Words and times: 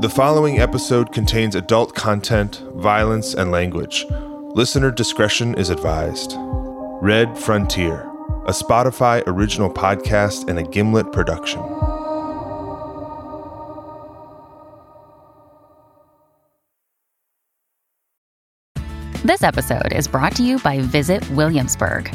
The 0.00 0.10
following 0.10 0.58
episode 0.58 1.10
contains 1.10 1.54
adult 1.54 1.94
content, 1.94 2.62
violence, 2.74 3.32
and 3.32 3.50
language. 3.50 4.04
Listener 4.10 4.90
discretion 4.90 5.54
is 5.54 5.70
advised. 5.70 6.34
Red 6.36 7.36
Frontier, 7.38 8.02
a 8.44 8.52
Spotify 8.52 9.22
original 9.26 9.72
podcast 9.72 10.50
and 10.50 10.58
a 10.58 10.62
Gimlet 10.62 11.12
production. 11.12 11.62
This 19.24 19.42
episode 19.42 19.94
is 19.94 20.06
brought 20.06 20.36
to 20.36 20.42
you 20.42 20.58
by 20.58 20.80
Visit 20.80 21.26
Williamsburg. 21.30 22.14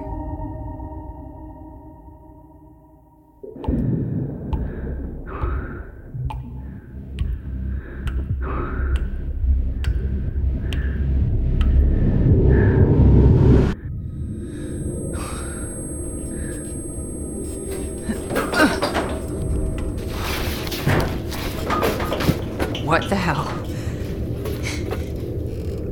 What 22.91 23.07
the 23.07 23.15
hell? 23.15 23.47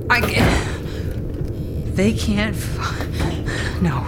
I 0.10 0.20
can't. 0.20 1.96
They 1.96 2.12
can't. 2.12 2.54
F- 2.54 3.82
no. 3.82 4.06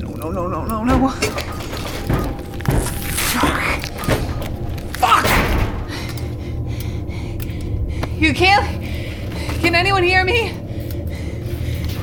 No, 0.00 0.08
no, 0.14 0.30
no, 0.30 0.64
no, 0.64 0.84
no, 0.84 0.84
no. 0.84 1.08
Fuck. 3.28 3.62
Fuck! 4.96 5.26
You 8.18 8.32
can't. 8.32 8.64
Can 9.60 9.74
anyone 9.74 10.02
hear 10.02 10.24
me? 10.24 10.48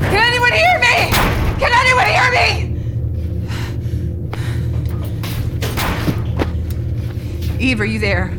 Can 0.01 0.21
anyone 0.23 0.51
hear 0.51 0.77
me? 0.77 1.09
Can 1.57 1.71
anyone 1.73 2.05
hear 2.05 2.29
me? 2.31 2.77
Eve, 7.59 7.81
are 7.81 7.85
you 7.85 7.97
there? 7.97 8.38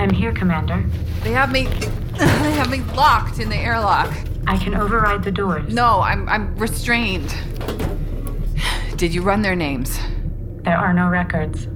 I'm 0.00 0.08
here, 0.08 0.32
Commander. 0.32 0.82
They 1.22 1.32
have 1.32 1.52
me. 1.52 1.68
They 2.20 2.52
have 2.52 2.70
me 2.70 2.80
locked 2.94 3.38
in 3.38 3.48
the 3.48 3.56
airlock. 3.56 4.10
I 4.46 4.56
can 4.56 4.74
override 4.74 5.22
the 5.22 5.30
doors. 5.30 5.72
No, 5.72 6.00
I'm 6.00 6.26
I'm 6.28 6.56
restrained. 6.56 7.34
Did 8.96 9.14
you 9.14 9.20
run 9.20 9.42
their 9.42 9.54
names? 9.54 9.98
There 10.64 10.76
are 10.76 10.94
no 10.94 11.08
records. 11.08 11.66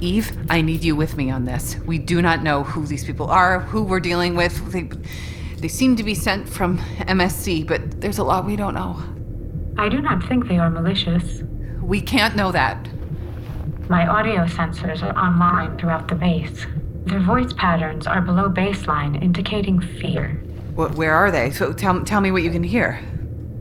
Eve, 0.00 0.36
I 0.50 0.62
need 0.62 0.82
you 0.82 0.96
with 0.96 1.16
me 1.16 1.30
on 1.30 1.44
this. 1.44 1.76
We 1.86 1.98
do 1.98 2.22
not 2.22 2.42
know 2.42 2.64
who 2.64 2.86
these 2.86 3.04
people 3.04 3.30
are, 3.30 3.60
who 3.60 3.82
we're 3.82 4.00
dealing 4.00 4.34
with. 4.34 4.72
They, 4.72 4.90
they 5.58 5.68
seem 5.68 5.94
to 5.96 6.02
be 6.02 6.14
sent 6.14 6.48
from 6.48 6.78
MSC, 6.78 7.66
but 7.66 8.00
there's 8.00 8.18
a 8.18 8.24
lot 8.24 8.46
we 8.46 8.56
don't 8.56 8.74
know. 8.74 8.98
I 9.78 9.88
do 9.88 10.00
not 10.00 10.26
think 10.26 10.48
they 10.48 10.58
are 10.58 10.70
malicious. 10.70 11.42
We 11.82 12.00
can't 12.00 12.34
know 12.34 12.50
that. 12.52 12.88
My 13.88 14.06
audio 14.06 14.46
sensors 14.46 15.02
are 15.02 15.16
online 15.16 15.78
throughout 15.78 16.08
the 16.08 16.14
base. 16.14 16.66
Their 17.04 17.20
voice 17.20 17.52
patterns 17.52 18.06
are 18.06 18.20
below 18.20 18.48
baseline, 18.48 19.20
indicating 19.22 19.80
fear. 19.80 20.40
What, 20.74 20.94
where 20.94 21.14
are 21.14 21.30
they? 21.30 21.50
So 21.50 21.72
tell, 21.72 22.02
tell 22.04 22.20
me 22.20 22.30
what 22.30 22.42
you 22.42 22.50
can 22.50 22.62
hear. 22.62 23.00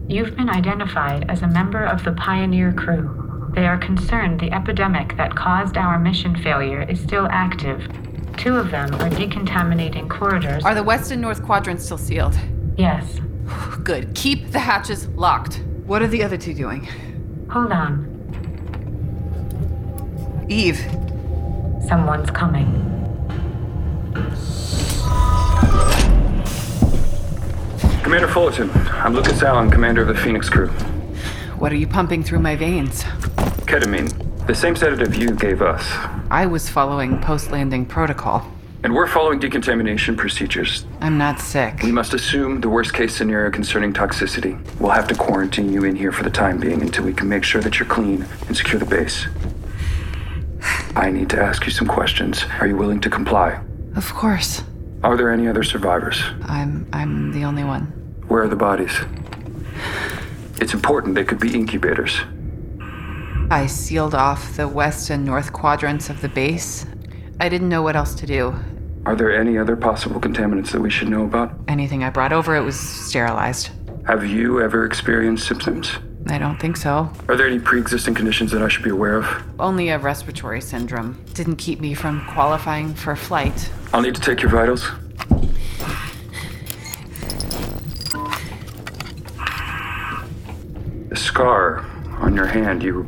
You've 0.08 0.36
been 0.36 0.50
identified 0.50 1.30
as 1.30 1.42
a 1.42 1.48
member 1.48 1.84
of 1.84 2.04
the 2.04 2.12
Pioneer 2.14 2.74
crew. 2.74 3.52
They 3.56 3.66
are 3.66 3.78
concerned 3.78 4.40
the 4.40 4.52
epidemic 4.52 5.18
that 5.18 5.36
caused 5.36 5.76
our 5.78 6.00
mission 6.00 6.36
failure 6.36 6.84
is 6.84 7.00
still 7.02 7.28
active. 7.32 7.88
Two 8.38 8.56
of 8.56 8.72
them 8.72 8.94
are 8.96 9.10
decontaminating 9.10 10.10
corridors. 10.10 10.64
Are 10.64 10.74
the 10.76 10.84
west 10.84 11.12
and 11.12 11.22
north 11.22 11.44
quadrants 11.44 11.84
still 11.86 11.98
sealed? 11.98 12.38
yes. 12.78 13.20
Good. 13.84 14.14
Keep 14.16 14.52
the 14.52 14.60
hatches 14.60 15.08
locked. 15.10 15.62
What 15.86 16.02
are 16.02 16.08
the 16.08 16.24
other 16.24 16.38
two 16.38 16.54
doing? 16.54 16.88
Hold 17.50 17.72
on. 17.72 18.08
Eve, 20.50 20.80
Someone's 21.88 22.30
coming. 22.32 22.68
Commander 28.04 28.28
Fullerton, 28.28 28.70
I'm 28.72 29.14
Lucas 29.14 29.42
Allen, 29.42 29.72
commander 29.72 30.02
of 30.02 30.08
the 30.08 30.16
Phoenix 30.16 30.50
crew. 30.50 30.68
what 31.58 31.72
are 31.72 31.76
you 31.76 31.88
pumping 31.88 32.24
through 32.24 32.40
my 32.40 32.56
veins? 32.56 33.04
Ketamine, 33.68 34.48
the 34.48 34.56
same 34.56 34.76
sedative 34.76 35.16
you 35.16 35.32
gave 35.32 35.62
us. 35.62 35.88
I 36.30 36.46
was 36.46 36.70
following 36.70 37.20
post 37.22 37.52
landing 37.52 37.86
protocol. 37.86 38.46
And 38.84 38.94
we're 38.96 39.08
following 39.08 39.40
decontamination 39.40 40.18
procedures. 40.18 40.86
I'm 41.02 41.18
not 41.18 41.40
sick. 41.40 41.84
We 41.84 41.92
must 41.92 42.14
assume 42.16 42.62
the 42.62 42.70
worst 42.70 42.94
case 42.94 43.16
scenario 43.16 43.52
concerning 43.52 43.94
toxicity. 43.94 44.60
We'll 44.80 44.92
have 44.92 45.08
to 45.10 45.16
quarantine 45.16 45.72
you 45.72 45.84
in 45.84 45.96
here 45.96 46.12
for 46.12 46.24
the 46.24 46.32
time 46.32 46.60
being 46.60 46.82
until 46.82 47.06
we 47.06 47.14
can 47.14 47.30
make 47.30 47.44
sure 47.44 47.62
that 47.62 47.80
you're 47.80 47.88
clean 47.88 48.26
and 48.48 48.58
secure 48.58 48.80
the 48.80 48.86
base. 48.86 49.28
I 50.96 51.12
need 51.12 51.30
to 51.30 51.42
ask 51.42 51.66
you 51.66 51.72
some 51.72 51.88
questions. 51.88 52.44
Are 52.60 52.66
you 52.68 52.76
willing 52.76 53.00
to 53.02 53.10
comply? 53.10 53.62
Of 53.96 54.14
course. 54.14 54.64
Are 55.04 55.18
there 55.18 55.32
any 55.32 55.48
other 55.48 55.64
survivors? 55.64 56.22
I'm 56.44 56.88
I'm 56.94 57.32
the 57.32 57.44
only 57.44 57.64
one. 57.64 57.88
Where 58.28 58.44
are 58.44 58.48
the 58.48 58.56
bodies? 58.56 58.94
It's 60.62 60.74
important 60.74 61.16
they 61.16 61.24
could 61.24 61.40
be 61.40 61.54
incubators. 61.54 62.22
I 63.50 63.66
sealed 63.66 64.16
off 64.16 64.56
the 64.56 64.68
west 64.68 65.10
and 65.10 65.26
north 65.26 65.52
quadrants 65.52 66.10
of 66.10 66.22
the 66.22 66.30
base. 66.30 66.86
I 67.40 67.50
didn't 67.50 67.70
know 67.70 67.82
what 67.82 67.96
else 67.96 68.14
to 68.16 68.26
do. 68.26 68.56
Are 69.06 69.16
there 69.16 69.36
any 69.36 69.58
other 69.58 69.76
possible 69.76 70.22
contaminants 70.22 70.72
that 70.72 70.80
we 70.80 70.92
should 70.92 71.10
know 71.10 71.24
about? 71.24 71.54
Anything 71.68 72.04
I 72.04 72.12
brought 72.12 72.32
over, 72.32 72.56
it 72.56 72.62
was 72.62 72.80
sterilized. 72.80 73.72
Have 74.06 74.24
you 74.24 74.62
ever 74.62 74.86
experienced 74.86 75.48
symptoms? 75.48 75.92
I 76.28 76.38
don't 76.38 76.60
think 76.60 76.78
so. 76.78 77.12
Are 77.28 77.36
there 77.36 77.48
any 77.48 77.60
pre 77.60 77.80
existing 77.80 78.14
conditions 78.14 78.52
that 78.52 78.62
I 78.62 78.68
should 78.68 78.84
be 78.84 78.92
aware 78.92 79.18
of? 79.18 79.26
Only 79.60 79.90
a 79.90 79.98
respiratory 79.98 80.62
syndrome. 80.62 81.22
Didn't 81.34 81.56
keep 81.58 81.82
me 81.82 81.94
from 81.96 82.26
qualifying 82.28 82.94
for 82.94 83.16
flight. 83.16 83.70
I'll 83.94 84.02
need 84.02 84.16
to 84.16 84.22
take 84.22 84.42
your 84.42 84.52
vitals. 84.52 84.90
The 91.10 91.16
scar 91.16 91.86
on 92.20 92.34
your 92.34 92.46
hand, 92.46 92.84
you. 92.84 93.08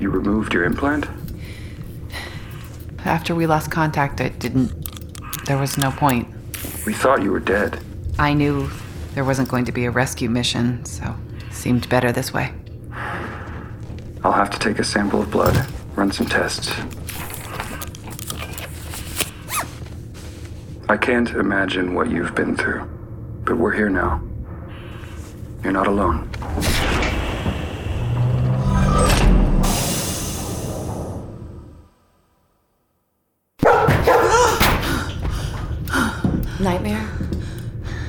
you 0.00 0.08
removed 0.08 0.54
your 0.54 0.64
implant? 0.64 1.06
After 3.04 3.34
we 3.34 3.46
lost 3.46 3.70
contact, 3.70 4.20
I 4.22 4.30
didn't. 4.30 4.72
There 5.44 5.58
was 5.58 5.76
no 5.76 5.90
point. 5.90 6.26
We 6.86 6.94
thought 6.94 7.22
you 7.22 7.30
were 7.30 7.40
dead. 7.40 7.78
I 8.18 8.32
knew 8.32 8.70
there 9.14 9.24
wasn't 9.24 9.50
going 9.50 9.66
to 9.66 9.72
be 9.72 9.84
a 9.84 9.90
rescue 9.90 10.30
mission, 10.30 10.84
so 10.86 11.14
seemed 11.50 11.86
better 11.90 12.12
this 12.12 12.32
way. 12.32 12.52
I'll 14.24 14.32
have 14.32 14.50
to 14.50 14.58
take 14.58 14.78
a 14.78 14.84
sample 14.84 15.20
of 15.20 15.30
blood, 15.30 15.66
run 15.94 16.10
some 16.10 16.26
tests. 16.26 16.72
I 20.88 20.96
can't 20.96 21.30
imagine 21.30 21.94
what 21.94 22.10
you've 22.10 22.36
been 22.36 22.56
through, 22.56 22.88
but 23.44 23.56
we're 23.58 23.72
here 23.72 23.88
now. 23.88 24.22
You're 25.64 25.72
not 25.72 25.88
alone. 25.88 26.30
Nightmare? 36.60 37.04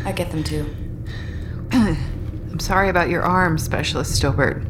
I 0.05 0.11
get 0.11 0.29
them 0.29 0.43
too. 0.43 0.69
I'm 1.71 2.59
sorry 2.59 2.89
about 2.89 3.09
your 3.09 3.23
arm, 3.23 3.57
Specialist 3.57 4.21
Stobert. 4.21 4.63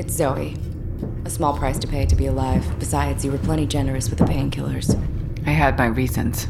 It's 0.00 0.12
Zoe. 0.12 0.56
A 1.24 1.30
small 1.30 1.56
price 1.56 1.78
to 1.78 1.86
pay 1.86 2.06
to 2.06 2.16
be 2.16 2.26
alive. 2.26 2.66
Besides, 2.80 3.24
you 3.24 3.30
were 3.30 3.38
plenty 3.38 3.66
generous 3.66 4.10
with 4.10 4.18
the 4.18 4.24
painkillers. 4.24 5.00
I 5.46 5.50
had 5.50 5.78
my 5.78 5.86
reasons. 5.86 6.48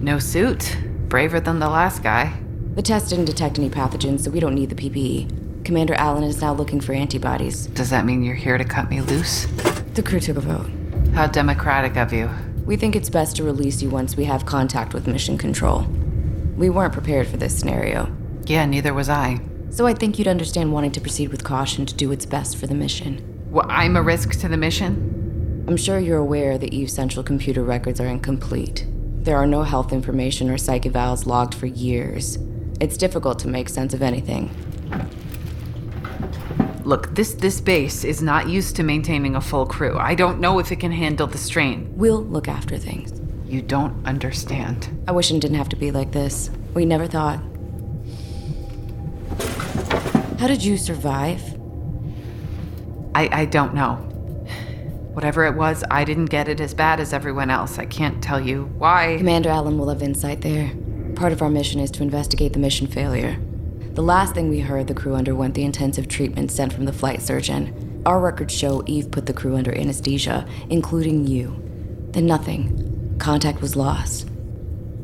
No 0.00 0.18
suit, 0.18 0.76
braver 1.08 1.40
than 1.40 1.58
the 1.58 1.68
last 1.68 2.02
guy. 2.02 2.38
The 2.74 2.82
test 2.82 3.08
didn't 3.08 3.24
detect 3.24 3.58
any 3.58 3.70
pathogens, 3.70 4.20
so 4.20 4.30
we 4.30 4.40
don't 4.40 4.54
need 4.54 4.68
the 4.68 4.74
PPE. 4.74 5.64
Commander 5.64 5.94
Allen 5.94 6.22
is 6.22 6.40
now 6.40 6.52
looking 6.52 6.80
for 6.80 6.92
antibodies. 6.92 7.66
Does 7.68 7.90
that 7.90 8.04
mean 8.04 8.22
you're 8.22 8.34
here 8.34 8.58
to 8.58 8.64
cut 8.64 8.90
me 8.90 9.00
loose? 9.00 9.46
The 9.94 10.02
crew 10.02 10.20
took 10.20 10.36
a 10.36 10.40
vote. 10.40 10.70
How 11.14 11.26
democratic 11.26 11.96
of 11.96 12.12
you. 12.12 12.28
We 12.66 12.76
think 12.76 12.94
it's 12.94 13.08
best 13.08 13.36
to 13.36 13.44
release 13.44 13.80
you 13.80 13.88
once 13.88 14.16
we 14.16 14.24
have 14.26 14.44
contact 14.44 14.92
with 14.92 15.06
Mission 15.06 15.38
Control. 15.38 15.86
We 16.56 16.68
weren't 16.68 16.92
prepared 16.92 17.26
for 17.28 17.38
this 17.38 17.58
scenario. 17.58 18.14
Yeah, 18.44 18.66
neither 18.66 18.92
was 18.92 19.08
I. 19.08 19.40
So 19.70 19.86
I 19.86 19.94
think 19.94 20.18
you'd 20.18 20.28
understand 20.28 20.72
wanting 20.72 20.92
to 20.92 21.00
proceed 21.00 21.30
with 21.30 21.42
caution 21.42 21.86
to 21.86 21.94
do 21.94 22.10
what's 22.10 22.26
best 22.26 22.58
for 22.58 22.66
the 22.66 22.74
mission. 22.74 23.48
Well, 23.50 23.66
I'm 23.68 23.96
a 23.96 24.02
risk 24.02 24.38
to 24.40 24.48
the 24.48 24.56
mission? 24.58 25.64
I'm 25.66 25.76
sure 25.76 25.98
you're 25.98 26.18
aware 26.18 26.58
that 26.58 26.74
Eve's 26.74 26.92
central 26.92 27.24
computer 27.24 27.62
records 27.62 28.00
are 28.00 28.06
incomplete. 28.06 28.86
There 29.26 29.36
are 29.36 29.46
no 29.46 29.64
health 29.64 29.92
information 29.92 30.48
or 30.50 30.56
psych 30.56 30.84
evals 30.84 31.26
logged 31.26 31.52
for 31.52 31.66
years. 31.66 32.38
It's 32.80 32.96
difficult 32.96 33.40
to 33.40 33.48
make 33.48 33.68
sense 33.68 33.92
of 33.92 34.00
anything. 34.00 34.54
Look, 36.84 37.12
this 37.12 37.34
this 37.34 37.60
base 37.60 38.04
is 38.04 38.22
not 38.22 38.48
used 38.48 38.76
to 38.76 38.84
maintaining 38.84 39.34
a 39.34 39.40
full 39.40 39.66
crew. 39.66 39.98
I 39.98 40.14
don't 40.14 40.38
know 40.38 40.60
if 40.60 40.70
it 40.70 40.76
can 40.76 40.92
handle 40.92 41.26
the 41.26 41.38
strain. 41.38 41.92
We'll 41.96 42.22
look 42.22 42.46
after 42.46 42.78
things. 42.78 43.20
You 43.50 43.62
don't 43.62 44.06
understand. 44.06 44.96
I 45.08 45.10
wish 45.10 45.32
it 45.32 45.40
didn't 45.40 45.56
have 45.56 45.70
to 45.70 45.76
be 45.76 45.90
like 45.90 46.12
this. 46.12 46.48
We 46.72 46.84
never 46.84 47.08
thought. 47.08 47.40
How 50.38 50.46
did 50.46 50.62
you 50.62 50.76
survive? 50.76 51.42
I 53.12 53.28
I 53.32 53.44
don't 53.46 53.74
know. 53.74 54.05
Whatever 55.16 55.46
it 55.46 55.54
was, 55.54 55.82
I 55.90 56.04
didn't 56.04 56.26
get 56.26 56.46
it 56.46 56.60
as 56.60 56.74
bad 56.74 57.00
as 57.00 57.14
everyone 57.14 57.48
else. 57.48 57.78
I 57.78 57.86
can't 57.86 58.22
tell 58.22 58.38
you 58.38 58.66
why. 58.76 59.16
Commander 59.16 59.48
Allen 59.48 59.78
will 59.78 59.88
have 59.88 60.02
insight 60.02 60.42
there. 60.42 60.70
Part 61.14 61.32
of 61.32 61.40
our 61.40 61.48
mission 61.48 61.80
is 61.80 61.90
to 61.92 62.02
investigate 62.02 62.52
the 62.52 62.58
mission 62.58 62.86
failure. 62.86 63.40
The 63.94 64.02
last 64.02 64.34
thing 64.34 64.50
we 64.50 64.60
heard, 64.60 64.88
the 64.88 64.94
crew 64.94 65.14
underwent 65.14 65.54
the 65.54 65.64
intensive 65.64 66.06
treatment 66.06 66.50
sent 66.50 66.70
from 66.70 66.84
the 66.84 66.92
flight 66.92 67.22
surgeon. 67.22 68.02
Our 68.04 68.20
records 68.20 68.52
show 68.52 68.82
Eve 68.84 69.10
put 69.10 69.24
the 69.24 69.32
crew 69.32 69.56
under 69.56 69.74
anesthesia, 69.74 70.46
including 70.68 71.26
you. 71.26 71.62
Then 72.10 72.26
nothing. 72.26 73.16
Contact 73.18 73.62
was 73.62 73.74
lost. 73.74 74.28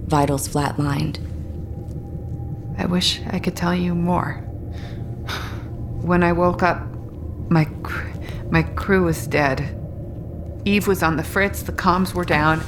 Vitals 0.09 0.47
flatlined. 0.47 1.21
I 2.77 2.85
wish 2.85 3.23
I 3.31 3.39
could 3.39 3.57
tell 3.57 3.75
you 3.75 3.95
more. 3.95 4.33
When 6.03 6.23
I 6.23 6.33
woke 6.33 6.63
up, 6.63 6.87
my 7.49 7.65
cr- 7.83 8.11
my 8.51 8.63
crew 8.63 9.05
was 9.05 9.27
dead. 9.27 9.79
Eve 10.65 10.87
was 10.87 11.03
on 11.03 11.17
the 11.17 11.25
fritz, 11.25 11.63
the 11.63 11.73
comms 11.73 12.15
were 12.15 12.25
down. 12.25 12.63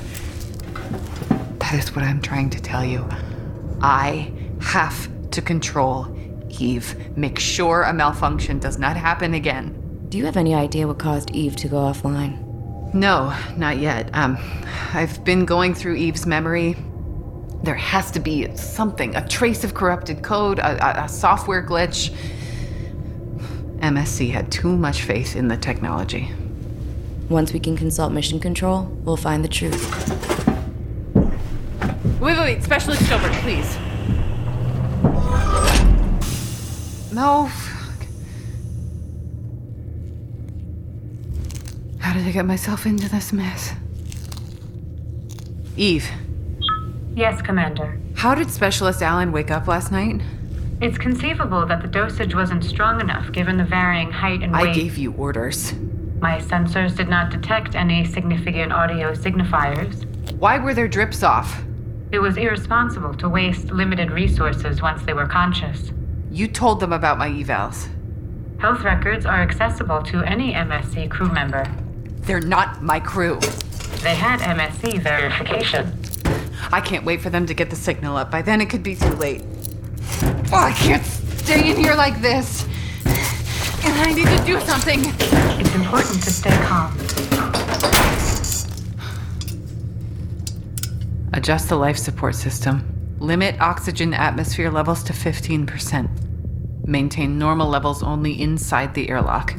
That 1.58 1.74
is 1.74 1.94
what 1.94 2.04
I'm 2.04 2.20
trying 2.20 2.50
to 2.50 2.60
tell 2.60 2.84
you. 2.84 3.06
I 3.80 4.32
have 4.60 5.08
to 5.30 5.40
control 5.40 6.14
Eve. 6.48 7.16
Make 7.16 7.38
sure 7.38 7.82
a 7.82 7.92
malfunction 7.92 8.58
does 8.58 8.78
not 8.78 8.96
happen 8.96 9.34
again. 9.34 10.06
Do 10.08 10.18
you 10.18 10.24
have 10.24 10.36
any 10.36 10.54
idea 10.54 10.86
what 10.86 10.98
caused 10.98 11.30
Eve 11.30 11.56
to 11.56 11.68
go 11.68 11.76
offline? 11.76 12.40
No, 12.94 13.36
not 13.56 13.78
yet. 13.78 14.10
Um, 14.12 14.38
I've 14.92 15.24
been 15.24 15.44
going 15.44 15.74
through 15.74 15.96
Eve's 15.96 16.26
memory. 16.26 16.76
There 17.62 17.74
has 17.74 18.10
to 18.12 18.20
be 18.20 18.54
something, 18.56 19.16
a 19.16 19.26
trace 19.26 19.64
of 19.64 19.74
corrupted 19.74 20.22
code, 20.22 20.58
a, 20.58 21.00
a, 21.00 21.04
a 21.04 21.08
software 21.08 21.64
glitch. 21.64 22.14
MSC 23.78 24.30
had 24.30 24.50
too 24.52 24.76
much 24.76 25.02
faith 25.02 25.34
in 25.36 25.48
the 25.48 25.56
technology. 25.56 26.30
Once 27.28 27.52
we 27.52 27.58
can 27.60 27.76
consult 27.76 28.12
mission 28.12 28.38
control, 28.38 28.82
we'll 29.04 29.16
find 29.16 29.42
the 29.44 29.48
truth. 29.48 29.82
Wait, 32.20 32.36
wait, 32.36 32.38
wait. 32.38 32.62
Specialist 32.62 33.08
Gilbert, 33.08 33.32
please. 33.42 33.76
No. 37.12 37.50
How 41.98 42.12
did 42.12 42.26
I 42.26 42.30
get 42.32 42.44
myself 42.44 42.86
into 42.86 43.08
this 43.08 43.32
mess? 43.32 43.72
Eve, 45.76 46.08
Yes, 47.16 47.40
Commander. 47.42 47.98
how 48.14 48.34
did 48.34 48.50
Specialist 48.50 49.02
Allen 49.02 49.32
wake 49.32 49.50
up 49.50 49.66
last 49.66 49.90
night? 49.90 50.20
It's 50.80 50.98
conceivable 50.98 51.64
that 51.66 51.80
the 51.82 51.88
dosage 51.88 52.34
wasn't 52.34 52.64
strong 52.64 53.00
enough 53.00 53.32
given 53.32 53.56
the 53.56 53.64
varying 53.64 54.10
height 54.12 54.42
and 54.42 54.52
weight. 54.52 54.68
I 54.68 54.72
gave 54.72 54.96
you 54.98 55.12
orders. 55.12 55.72
My 56.24 56.38
sensors 56.38 56.96
did 56.96 57.10
not 57.10 57.30
detect 57.30 57.74
any 57.74 58.02
significant 58.06 58.72
audio 58.72 59.12
signifiers. 59.12 60.06
Why 60.38 60.58
were 60.58 60.72
their 60.72 60.88
drips 60.88 61.22
off? 61.22 61.62
It 62.12 62.18
was 62.18 62.38
irresponsible 62.38 63.12
to 63.16 63.28
waste 63.28 63.70
limited 63.70 64.10
resources 64.10 64.80
once 64.80 65.02
they 65.02 65.12
were 65.12 65.26
conscious. 65.26 65.92
You 66.30 66.48
told 66.48 66.80
them 66.80 66.94
about 66.94 67.18
my 67.18 67.28
evals. 67.28 67.88
Health 68.58 68.84
records 68.84 69.26
are 69.26 69.42
accessible 69.42 70.02
to 70.04 70.22
any 70.22 70.54
MSC 70.54 71.10
crew 71.10 71.30
member. 71.30 71.70
They're 72.20 72.40
not 72.40 72.82
my 72.82 73.00
crew. 73.00 73.38
They 74.00 74.14
had 74.14 74.40
MSC 74.40 75.02
verification. 75.02 75.92
I 76.72 76.80
can't 76.80 77.04
wait 77.04 77.20
for 77.20 77.28
them 77.28 77.44
to 77.44 77.52
get 77.52 77.68
the 77.68 77.76
signal 77.76 78.16
up. 78.16 78.30
By 78.30 78.40
then, 78.40 78.62
it 78.62 78.70
could 78.70 78.82
be 78.82 78.96
too 78.96 79.14
late. 79.16 79.42
Oh, 80.50 80.54
I 80.54 80.72
can't 80.72 81.04
stay 81.04 81.70
in 81.70 81.76
here 81.76 81.94
like 81.94 82.22
this. 82.22 82.66
And 83.86 84.00
I 84.00 84.12
need 84.12 84.26
to 84.26 84.44
do 84.44 84.60
something. 84.60 85.00
It's 85.60 85.74
important 85.74 86.22
to 86.22 86.30
stay 86.30 86.56
calm. 86.62 86.96
Adjust 91.34 91.68
the 91.68 91.76
life 91.76 91.98
support 91.98 92.34
system. 92.34 93.16
Limit 93.18 93.60
oxygen 93.60 94.14
atmosphere 94.14 94.70
levels 94.70 95.02
to 95.04 95.12
15%. 95.12 96.86
Maintain 96.86 97.38
normal 97.38 97.68
levels 97.68 98.02
only 98.02 98.40
inside 98.40 98.94
the 98.94 99.08
airlock. 99.10 99.54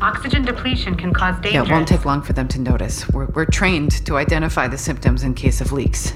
Oxygen 0.00 0.44
depletion 0.44 0.94
can 0.94 1.12
cause 1.12 1.34
danger. 1.40 1.58
Yeah, 1.58 1.64
it 1.64 1.70
won't 1.70 1.88
take 1.88 2.04
long 2.04 2.22
for 2.22 2.32
them 2.32 2.48
to 2.48 2.60
notice. 2.60 3.08
We're, 3.08 3.26
we're 3.26 3.44
trained 3.44 4.04
to 4.06 4.16
identify 4.16 4.68
the 4.68 4.78
symptoms 4.78 5.22
in 5.24 5.34
case 5.34 5.60
of 5.60 5.72
leaks. 5.72 6.12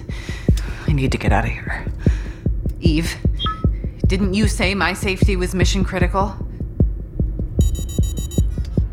I 0.86 0.92
need 0.92 1.12
to 1.12 1.18
get 1.18 1.32
out 1.32 1.44
of 1.44 1.50
here. 1.50 1.86
Eve, 2.80 3.16
didn't 4.06 4.34
you 4.34 4.46
say 4.46 4.74
my 4.74 4.92
safety 4.92 5.36
was 5.36 5.54
mission 5.54 5.84
critical? 5.84 6.36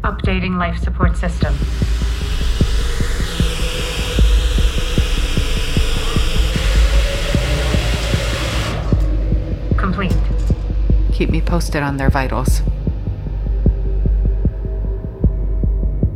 Updating 0.09 0.57
life 0.57 0.81
support 0.81 1.15
system. 1.15 1.53
Complete. 9.77 10.17
Keep 11.13 11.29
me 11.29 11.41
posted 11.41 11.84
on 11.84 11.98
their 11.98 12.10
vitals. 12.10 12.63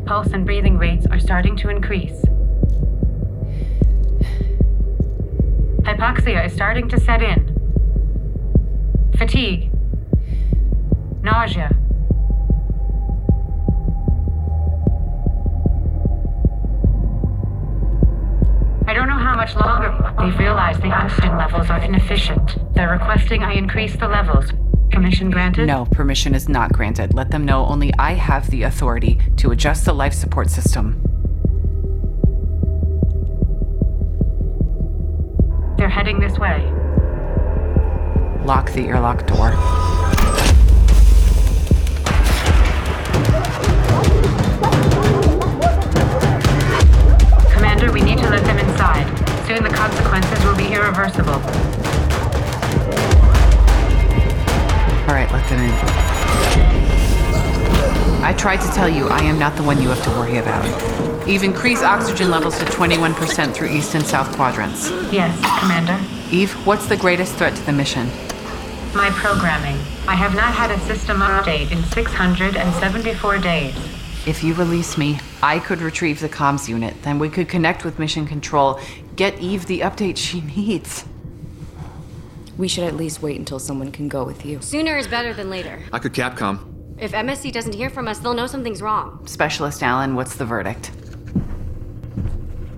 Pulse 0.07 0.33
and 0.33 0.43
breathing 0.43 0.79
rates 0.79 1.05
are 1.11 1.19
starting 1.19 1.55
to 1.57 1.69
increase. 1.69 2.19
Hypoxia 5.83 6.47
is 6.47 6.53
starting 6.53 6.89
to 6.89 6.99
set 6.99 7.21
in. 7.21 7.45
Fatigue. 9.15 9.69
Nausea. 11.21 11.77
I 18.85 18.93
don't 18.95 19.07
know 19.07 19.17
how 19.17 19.32
much 19.43 19.55
longer. 19.57 20.15
They 20.19 20.31
realize 20.37 20.79
the 20.79 20.89
oxygen 20.89 21.37
levels 21.37 21.69
are 21.69 21.79
inefficient. 21.79 22.57
They're 22.73 22.91
requesting 22.91 23.43
I 23.43 23.53
increase 23.53 23.93
the 23.93 24.07
levels. 24.07 24.53
Permission 24.89 25.31
granted? 25.31 25.67
No, 25.67 25.85
permission 25.85 26.33
is 26.33 26.47
not 26.47 26.71
granted. 26.71 27.13
Let 27.13 27.31
them 27.31 27.43
know 27.43 27.65
only 27.65 27.91
I 27.99 28.13
have 28.13 28.49
the 28.49 28.63
authority 28.63 29.19
to 29.37 29.51
adjust 29.51 29.83
the 29.83 29.93
life 29.93 30.13
support 30.13 30.49
system. 30.49 31.01
They're 35.77 35.89
heading 35.89 36.21
this 36.21 36.37
way. 36.39 36.61
Lock 38.45 38.71
the 38.71 38.87
airlock 38.87 39.27
door. 39.27 39.82
Tell 58.73 58.89
you 58.89 59.07
I 59.07 59.19
am 59.21 59.37
not 59.37 59.55
the 59.55 59.63
one 59.63 59.81
you 59.81 59.89
have 59.89 60.03
to 60.03 60.09
worry 60.11 60.37
about. 60.37 61.27
Eve, 61.27 61.43
increase 61.43 61.81
oxygen 61.83 62.29
levels 62.29 62.57
to 62.59 62.65
21% 62.65 63.53
through 63.53 63.69
east 63.69 63.95
and 63.95 64.05
south 64.05 64.35
quadrants. 64.35 64.89
Yes, 65.11 65.33
Commander. 65.61 65.97
Eve, 66.31 66.51
what's 66.65 66.87
the 66.87 66.97
greatest 66.97 67.35
threat 67.35 67.55
to 67.55 67.61
the 67.63 67.71
mission? 67.71 68.07
My 68.93 69.09
programming. 69.11 69.77
I 70.07 70.15
have 70.15 70.35
not 70.35 70.53
had 70.53 70.71
a 70.71 70.79
system 70.81 71.17
update 71.19 71.71
in 71.71 71.83
674 71.83 73.37
days. 73.39 73.75
If 74.25 74.43
you 74.43 74.53
release 74.53 74.97
me, 74.97 75.19
I 75.41 75.59
could 75.59 75.79
retrieve 75.81 76.19
the 76.19 76.29
comms 76.29 76.67
unit. 76.67 76.95
Then 77.03 77.19
we 77.19 77.29
could 77.29 77.47
connect 77.49 77.85
with 77.85 77.99
Mission 77.99 78.25
Control, 78.25 78.79
get 79.15 79.39
Eve 79.39 79.65
the 79.65 79.81
update 79.81 80.17
she 80.17 80.41
needs. 80.55 81.05
We 82.57 82.67
should 82.67 82.83
at 82.83 82.95
least 82.95 83.21
wait 83.21 83.37
until 83.39 83.59
someone 83.59 83.91
can 83.91 84.09
go 84.09 84.23
with 84.23 84.45
you. 84.45 84.61
Sooner 84.61 84.97
is 84.97 85.07
better 85.07 85.33
than 85.33 85.49
later. 85.49 85.79
I 85.91 85.99
could 85.99 86.13
Capcom. 86.13 86.72
If 87.03 87.11
MSC 87.11 87.51
doesn't 87.51 87.73
hear 87.73 87.89
from 87.89 88.07
us, 88.07 88.19
they'll 88.19 88.33
know 88.33 88.47
something's 88.47 88.81
wrong. 88.81 89.27
Specialist 89.27 89.83
Allen, 89.83 90.15
what's 90.15 90.37
the 90.37 90.45
verdict? 90.45 90.89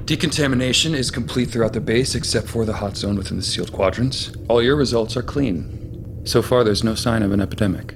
Decontamination 0.06 0.96
is 0.96 1.12
complete 1.12 1.52
throughout 1.52 1.74
the 1.74 1.80
base 1.80 2.16
except 2.16 2.48
for 2.48 2.66
the 2.66 2.74
hot 2.74 2.98
zone 2.98 3.18
within 3.18 3.38
the 3.38 3.44
sealed 3.44 3.72
quadrants. 3.72 4.32
All 4.50 4.64
your 4.64 4.78
results 4.78 5.16
are 5.16 5.22
clean. 5.22 6.24
So 6.26 6.42
far, 6.42 6.64
there's 6.64 6.84
no 6.84 6.96
sign 6.96 7.22
of 7.22 7.34
an 7.34 7.40
epidemic. 7.40 7.94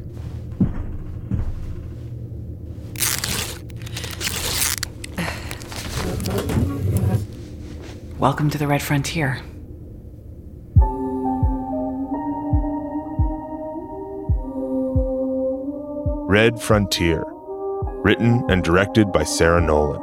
Welcome 8.19 8.51
to 8.51 8.59
the 8.59 8.67
Red 8.67 8.83
Frontier. 8.83 9.41
Red 16.29 16.61
Frontier, 16.61 17.23
written 18.03 18.45
and 18.51 18.63
directed 18.63 19.11
by 19.11 19.23
Sarah 19.23 19.59
Nolen. 19.59 19.99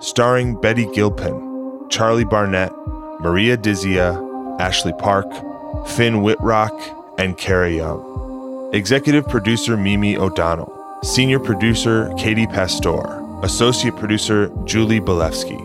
Starring 0.00 0.60
Betty 0.60 0.86
Gilpin, 0.92 1.86
Charlie 1.88 2.24
Barnett, 2.24 2.72
Maria 3.20 3.56
Dizzia, 3.56 4.18
Ashley 4.58 4.92
Park, 4.94 5.30
Finn 5.86 6.22
Wittrock, 6.22 6.72
and 7.18 7.38
Kara 7.38 7.70
Young. 7.70 8.70
Executive 8.72 9.28
producer 9.28 9.76
Mimi 9.76 10.16
O'Donnell. 10.16 10.74
Senior 11.04 11.38
producer 11.38 12.12
Katie 12.18 12.48
Pastore. 12.48 13.40
Associate 13.44 13.94
producer 13.94 14.50
Julie 14.64 15.00
Balefsky. 15.00 15.60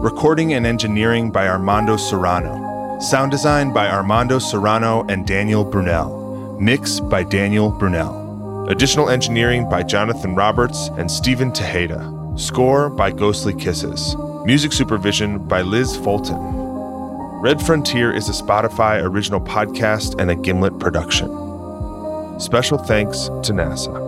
Recording 0.00 0.52
and 0.52 0.64
engineering 0.64 1.32
by 1.32 1.48
Armando 1.48 1.96
Serrano. 1.96 3.00
Sound 3.00 3.32
design 3.32 3.72
by 3.72 3.88
Armando 3.88 4.38
Serrano 4.38 5.04
and 5.08 5.26
Daniel 5.26 5.66
Brunelle. 5.66 6.60
Mix 6.60 7.00
by 7.00 7.24
Daniel 7.24 7.72
Brunelle. 7.72 8.21
Additional 8.68 9.10
engineering 9.10 9.68
by 9.68 9.82
Jonathon 9.82 10.36
Roberts 10.36 10.88
and 10.96 11.10
Steven 11.10 11.50
Tejeda. 11.50 12.38
Score 12.38 12.88
by 12.88 13.10
Ghostly 13.10 13.54
Kisses. 13.54 14.14
Music 14.44 14.72
supervision 14.72 15.38
by 15.48 15.62
Liz 15.62 15.96
Fulton. 15.96 16.38
Red 17.42 17.60
Frontier 17.60 18.12
is 18.12 18.28
a 18.28 18.32
Spotify 18.32 19.02
original 19.02 19.40
podcast 19.40 20.20
and 20.20 20.30
a 20.30 20.36
Gimlet 20.36 20.78
production. 20.78 21.28
Special 22.38 22.78
thanks 22.78 23.24
to 23.42 23.52
NASA. 23.52 24.01